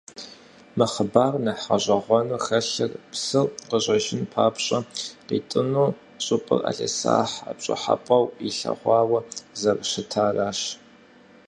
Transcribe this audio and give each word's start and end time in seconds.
Мы 0.77 0.85
хъыбарым 0.91 1.43
нэхъ 1.45 1.65
гъэщӏэгъуэну 1.67 2.43
хэлъыр 2.45 2.91
псыр 3.11 3.47
къыщӏэжын 3.69 4.21
папщӏэ 4.33 4.79
къитӏыну 5.27 5.95
щӏыпӏэр 6.23 6.61
ӏэлисахь 6.63 7.35
пщӏыхьэпӏэу 7.57 8.25
илъэгъуауэ 8.47 9.19
зэрыщытарщ. 9.59 10.61